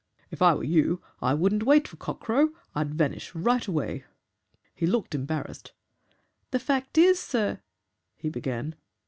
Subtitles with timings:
[0.31, 4.05] 'If I were you I wouldn't wait for cock crow I'd vanish right away.'
[4.73, 5.73] "He looked embarrassed.
[6.49, 7.59] 'The fact IS, sir'
[8.17, 8.73] he began.